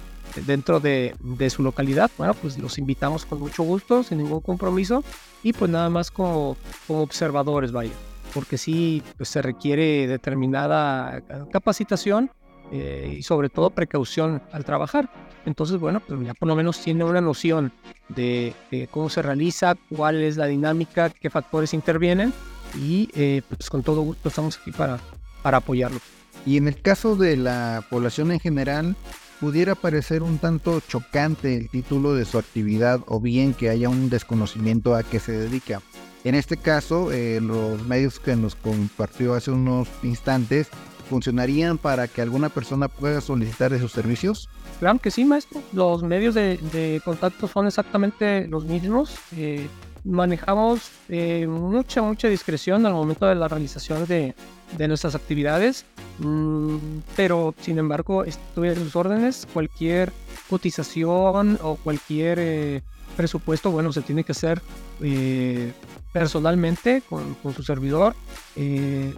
dentro 0.47 0.79
de, 0.79 1.15
de, 1.21 1.49
su 1.49 1.63
localidad, 1.63 2.11
bueno, 2.17 2.33
pues 2.33 2.57
los 2.57 2.77
invitamos 2.77 3.25
con 3.25 3.39
mucho 3.39 3.63
gusto, 3.63 4.03
sin 4.03 4.17
ningún 4.17 4.41
compromiso 4.41 5.03
y 5.43 5.53
pues 5.53 5.71
nada 5.71 5.89
más 5.89 6.11
como, 6.11 6.57
como 6.87 7.01
observadores, 7.01 7.71
vaya 7.71 7.91
porque 8.35 8.57
sí 8.57 9.01
pues, 9.15 9.29
se 9.29 9.41
requiere 9.41 10.07
determinada 10.07 11.23
capacitación 11.51 12.29
eh, 12.71 13.15
y 13.19 13.23
sobre 13.23 13.47
todo 13.47 13.69
precaución 13.69 14.43
al 14.51 14.65
trabajar. 14.65 15.09
Entonces, 15.45 15.79
bueno, 15.79 16.01
pues 16.01 16.19
ya 16.21 16.33
por 16.33 16.49
lo 16.49 16.55
menos 16.55 16.81
tiene 16.81 17.05
una 17.05 17.21
noción 17.21 17.71
de, 18.09 18.53
cómo 18.91 19.09
se 19.09 19.21
realiza, 19.21 19.75
cuál 19.89 20.21
es 20.21 20.35
la 20.35 20.47
dinámica, 20.47 21.09
qué 21.09 21.29
factores 21.29 21.73
intervienen 21.73 22.33
y 22.77 23.09
eh, 23.15 23.41
pues 23.47 23.69
con 23.69 23.83
todo 23.83 24.01
gusto 24.01 24.27
estamos 24.27 24.59
aquí 24.59 24.71
para, 24.71 24.99
para 25.41 25.57
apoyarlo. 25.57 25.99
Y 26.45 26.57
en 26.57 26.67
el 26.67 26.81
caso 26.81 27.15
de 27.15 27.37
la 27.37 27.85
población 27.89 28.33
en 28.33 28.41
general, 28.41 28.97
pudiera 29.39 29.75
parecer 29.75 30.23
un 30.23 30.39
tanto 30.39 30.81
chocante 30.81 31.55
el 31.55 31.69
título 31.69 32.15
de 32.15 32.25
su 32.25 32.37
actividad 32.37 32.99
o 33.07 33.21
bien 33.21 33.53
que 33.53 33.69
haya 33.69 33.87
un 33.87 34.09
desconocimiento 34.09 34.93
a 34.93 35.03
qué 35.03 35.21
se 35.21 35.31
dedica. 35.31 35.81
En 36.25 36.35
este 36.35 36.57
caso, 36.57 37.09
los 37.41 37.85
medios 37.85 38.19
que 38.19 38.35
nos 38.35 38.55
compartió 38.55 39.35
hace 39.35 39.51
unos 39.51 39.87
instantes 40.03 40.67
funcionarían 41.05 41.77
para 41.77 42.07
que 42.07 42.21
alguna 42.21 42.49
persona 42.49 42.87
pueda 42.87 43.21
solicitar 43.21 43.73
esos 43.73 43.91
servicios? 43.91 44.49
Claro 44.79 44.99
que 44.99 45.11
sí, 45.11 45.23
maestro. 45.23 45.61
Los 45.71 46.03
medios 46.03 46.35
de, 46.35 47.01
contacto 47.05 47.47
son 47.47 47.67
exactamente 47.67 48.47
los 48.47 48.65
mismos. 48.65 49.15
Eh, 49.37 49.67
manejamos 50.03 50.91
eh, 51.09 51.47
mucha, 51.47 52.01
mucha 52.01 52.27
discreción 52.27 52.85
al 52.85 52.93
momento 52.93 53.25
de 53.25 53.35
la 53.35 53.47
realización 53.47 54.05
de, 54.05 54.35
nuestras 54.87 55.15
actividades, 55.15 55.85
mm, 56.19 56.77
pero 57.15 57.53
sin 57.61 57.77
embargo 57.77 58.23
estoy 58.23 58.69
a 58.69 58.75
sus 58.75 58.95
órdenes. 58.95 59.47
Cualquier 59.53 60.11
cotización 60.49 61.57
o 61.61 61.75
cualquier 61.75 62.39
eh, 62.39 62.83
presupuesto, 63.15 63.71
bueno, 63.71 63.91
se 63.91 64.01
tiene 64.01 64.23
que 64.23 64.33
hacer 64.33 64.61
eh, 65.01 65.73
personalmente 66.13 67.01
con, 67.09 67.35
su 67.55 67.63
servidor. 67.63 68.15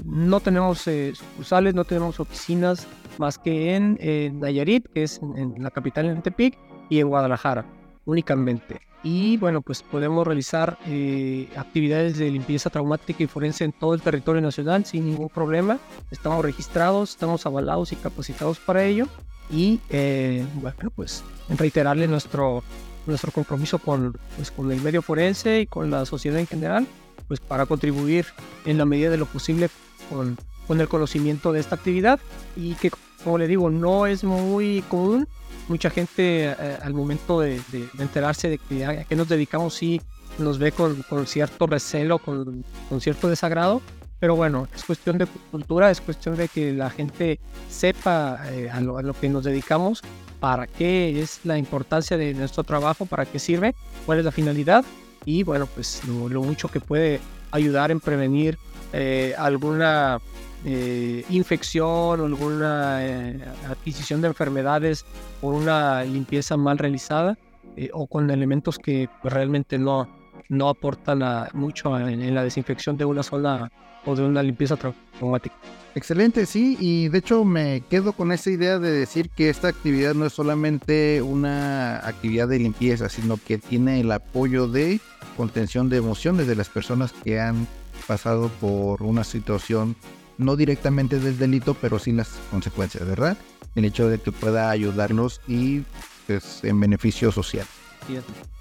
no 0.05 0.39
tenemos 0.39 0.81
sucursales, 1.13 1.75
no 1.75 1.83
tenemos 1.83 2.19
oficinas 2.19 2.87
más 3.17 3.37
que 3.37 3.75
en, 3.75 4.39
Nayarit, 4.39 4.87
que 4.93 5.03
es 5.03 5.19
en, 5.21 5.53
en 5.55 5.63
la 5.63 5.71
capital 5.71 6.05
en 6.05 6.21
Tepic, 6.21 6.57
y 6.89 6.99
en 6.99 7.09
Guadalajara 7.09 7.65
únicamente 8.05 8.87
y 9.03 9.37
bueno, 9.37 9.61
pues 9.61 9.83
podemos 9.83 10.25
realizar 10.25 10.77
eh, 10.85 11.47
actividades 11.55 12.17
de 12.17 12.31
limpieza 12.31 12.69
traumática 12.69 13.23
y 13.23 13.27
forense 13.27 13.63
en 13.63 13.71
todo 13.71 13.93
el 13.93 14.01
territorio 14.01 14.41
nacional 14.41 14.85
sin 14.85 15.05
ningún 15.05 15.29
problema. 15.29 15.79
Estamos 16.11 16.43
registrados, 16.43 17.11
estamos 17.11 17.45
avalados 17.45 17.91
y 17.91 17.95
capacitados 17.95 18.59
para 18.59 18.83
ello 18.83 19.07
y 19.49 19.79
eh, 19.89 20.45
bueno, 20.55 20.91
pues 20.95 21.23
reiterarle 21.49 22.07
nuestro, 22.07 22.63
nuestro 23.07 23.31
compromiso 23.31 23.79
con, 23.79 24.17
pues, 24.35 24.51
con 24.51 24.71
el 24.71 24.81
medio 24.81 25.01
forense 25.01 25.61
y 25.61 25.67
con 25.67 25.89
la 25.89 26.05
sociedad 26.05 26.39
en 26.39 26.47
general, 26.47 26.87
pues 27.27 27.39
para 27.39 27.65
contribuir 27.65 28.25
en 28.65 28.77
la 28.77 28.85
medida 28.85 29.09
de 29.09 29.17
lo 29.17 29.25
posible 29.25 29.69
con, 30.09 30.37
con 30.67 30.79
el 30.81 30.87
conocimiento 30.87 31.51
de 31.51 31.59
esta 31.59 31.75
actividad. 31.75 32.19
Y 32.55 32.75
que, 32.75 32.91
como 33.23 33.37
le 33.37 33.47
digo, 33.47 33.69
no 33.69 34.05
es 34.05 34.23
muy 34.23 34.83
común. 34.89 35.27
Mucha 35.67 35.89
gente 35.89 36.45
eh, 36.45 36.77
al 36.81 36.93
momento 36.93 37.41
de, 37.41 37.59
enterarse 37.99 38.49
de 38.49 38.57
que 38.57 38.85
a, 38.85 39.03
qué 39.03 39.15
nos 39.15 39.27
dedicamos 39.27 39.73
sí 39.73 40.01
nos 40.37 40.59
ve 40.59 40.71
con, 40.71 41.03
cierto 41.25 41.65
recelo, 41.65 42.19
con, 42.19 42.63
cierto 42.99 43.27
desagrado, 43.27 43.81
pero 44.19 44.35
bueno, 44.35 44.67
es 44.75 44.83
cuestión 44.83 45.17
de 45.17 45.25
cultura, 45.25 45.89
es 45.89 45.99
cuestión 45.99 46.35
de 46.35 46.47
que 46.47 46.73
la 46.73 46.89
gente 46.89 47.39
sepa 47.69 48.39
eh, 48.51 48.69
a, 48.69 48.79
lo, 48.81 49.13
que 49.13 49.29
nos 49.29 49.43
dedicamos, 49.43 50.03
para 50.39 50.67
qué 50.67 51.21
es 51.21 51.41
la 51.43 51.57
importancia 51.57 52.17
de 52.17 52.33
nuestro 52.33 52.63
trabajo, 52.63 53.05
para 53.05 53.25
qué 53.25 53.39
sirve, 53.39 53.75
cuál 54.05 54.19
es 54.19 54.25
la 54.25 54.31
finalidad 54.31 54.85
y 55.25 55.43
bueno, 55.43 55.67
pues 55.67 56.01
lo, 56.05 56.41
mucho 56.41 56.69
que 56.69 56.79
puede 56.79 57.19
ayudar 57.51 57.91
en 57.91 57.99
prevenir 57.99 58.57
eh, 58.93 59.35
alguna 59.37 60.19
eh, 60.63 61.25
infección 61.29 62.21
o 62.21 62.25
alguna 62.25 63.05
eh, 63.05 63.39
adquisición 63.69 64.21
de 64.21 64.29
enfermedades 64.29 65.05
por 65.41 65.53
una 65.53 66.03
limpieza 66.03 66.55
mal 66.55 66.77
realizada 66.77 67.37
o 67.93 68.07
con 68.07 68.31
elementos 68.31 68.79
que 68.79 69.07
realmente 69.23 69.77
no, 69.77 70.07
no 70.49 70.69
aportan 70.69 71.21
mucho 71.53 71.97
en, 71.99 72.33
la 72.33 72.43
desinfección 72.43 72.97
de 72.97 73.05
una 73.05 73.23
zona 73.23 73.71
o 74.05 74.15
de 74.15 74.23
una 74.23 74.41
limpieza 74.43 74.77
traumática. 74.77 75.55
Excelente, 75.95 76.45
sí, 76.45 76.77
y 76.79 77.07
de 77.09 77.17
hecho 77.17 77.43
me 77.43 77.81
quedo 77.89 78.13
con 78.13 78.31
esa 78.31 78.51
idea 78.51 78.77
de 78.77 78.91
decir 78.91 79.29
que 79.29 79.49
esta 79.49 79.67
actividad 79.67 80.13
no 80.13 80.25
es 80.25 80.33
solamente 80.33 81.21
una 81.21 81.97
actividad 82.07 82.47
de 82.47 82.59
limpieza, 82.59 83.09
sino 83.09 83.37
que 83.37 83.57
tiene 83.57 83.99
el 83.99 84.11
apoyo 84.11 84.67
de 84.67 84.99
contención 85.35 85.89
de 85.89 85.97
emociones 85.97 86.47
de 86.47 86.55
las 86.55 86.69
personas 86.69 87.13
que 87.13 87.39
han 87.39 87.67
pasado 88.07 88.49
por 88.61 89.01
una 89.01 89.23
situación 89.23 89.95
no 90.37 90.55
directamente 90.55 91.19
del 91.19 91.37
delito, 91.37 91.73
pero 91.73 91.99
sí 91.99 92.11
las 92.11 92.29
consecuencias, 92.51 93.07
¿verdad? 93.07 93.37
El 93.75 93.85
hecho 93.85 94.07
de 94.07 94.19
que 94.19 94.31
pueda 94.31 94.69
ayudarnos 94.69 95.41
y 95.47 95.83
pues 96.27 96.63
en 96.63 96.79
beneficio 96.79 97.31
social. 97.31 97.65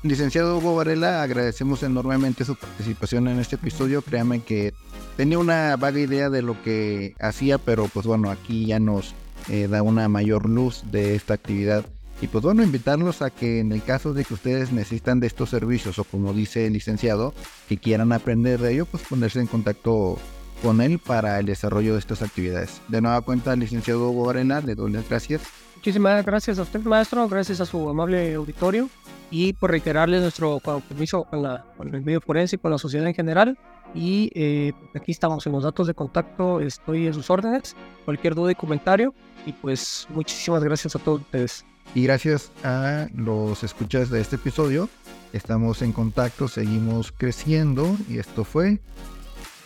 Licenciado 0.03 0.59
Hugo 0.59 0.77
Varela, 0.77 1.23
agradecemos 1.23 1.83
enormemente 1.83 2.45
su 2.45 2.57
participación 2.57 3.29
en 3.29 3.39
este 3.39 3.57
episodio. 3.57 4.03
Créame 4.03 4.41
que 4.41 4.73
tenía 5.17 5.39
una 5.39 5.77
vaga 5.77 5.99
idea 5.99 6.31
de 6.31 6.43
lo 6.43 6.61
que 6.63 7.15
hacía, 7.21 7.59
pero 7.59 7.89
pues 7.89 8.07
bueno, 8.07 8.31
aquí 8.31 8.67
ya 8.67 8.79
nos 8.79 9.15
eh, 9.49 9.69
da 9.69 9.83
una 9.83 10.09
mayor 10.09 10.49
luz 10.49 10.83
de 10.91 11.15
esta 11.15 11.35
actividad. 11.35 11.85
Y 12.21 12.29
pues 12.29 12.43
bueno, 12.43 12.63
invitarlos 12.63 13.21
a 13.21 13.31
que 13.31 13.61
en 13.61 13.73
el 13.73 13.83
caso 13.83 14.15
de 14.15 14.25
que 14.25 14.35
ustedes 14.35 14.73
necesitan 14.73 15.21
de 15.21 15.27
estos 15.27 15.51
servicios 15.51 15.99
o 15.99 16.05
como 16.05 16.33
dice 16.33 16.67
el 16.67 16.73
licenciado, 16.73 17.35
que 17.69 17.77
quieran 17.77 18.13
aprender 18.13 18.61
de 18.61 18.73
ello, 18.73 18.87
pues 18.87 19.03
ponerse 19.03 19.41
en 19.41 19.47
contacto 19.47 20.19
con 20.63 20.81
él 20.81 20.99
para 20.99 21.39
el 21.39 21.47
desarrollo 21.47 21.93
de 21.93 21.99
estas 21.99 22.23
actividades. 22.23 22.81
De 22.89 23.03
nueva 23.03 23.21
cuenta, 23.21 23.55
licenciado 23.55 24.09
Hugo 24.11 24.27
Varela, 24.27 24.63
le 24.63 24.75
doy 24.75 24.93
las 24.93 25.07
gracias. 25.09 25.43
Muchísimas 25.75 26.25
gracias 26.25 26.59
a 26.59 26.63
usted, 26.63 26.81
maestro, 26.81 27.29
gracias 27.29 27.61
a 27.61 27.67
su 27.67 27.87
amable 27.89 28.35
auditorio 28.35 28.89
y 29.31 29.53
por 29.55 29.71
reiterarle 29.71 30.21
nuestro 30.21 30.61
compromiso 30.61 31.25
con, 31.25 31.43
la, 31.43 31.65
con 31.77 31.95
el 31.95 32.03
medio 32.03 32.21
forense 32.21 32.57
y 32.57 32.59
con 32.59 32.71
la 32.71 32.79
sociedad 32.79 33.07
en 33.07 33.15
general. 33.15 33.59
Y 33.95 34.31
eh, 34.35 34.73
aquí 34.95 35.13
estamos 35.13 35.47
en 35.47 35.53
los 35.53 35.65
datos 35.65 35.87
de 35.87 35.95
contacto, 35.95 36.61
estoy 36.61 37.07
en 37.07 37.15
sus 37.15 37.31
órdenes, 37.31 37.77
cualquier 38.05 38.35
duda 38.35 38.53
y 38.53 38.55
comentario. 38.55 39.15
Y 39.47 39.53
pues 39.53 40.07
muchísimas 40.11 40.63
gracias 40.63 40.97
a 40.97 40.99
todos 40.99 41.21
ustedes. 41.21 41.65
Y 41.95 42.03
gracias 42.03 42.51
a 42.65 43.09
los 43.15 43.63
escuchas 43.63 44.11
de 44.11 44.21
este 44.21 44.37
episodio. 44.37 44.89
Estamos 45.33 45.83
en 45.83 45.93
contacto, 45.93 46.49
seguimos 46.49 47.13
creciendo 47.13 47.97
y 48.09 48.19
esto 48.19 48.45
fue 48.45 48.81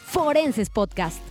Forenses 0.06 0.68
Podcast. 0.68 1.29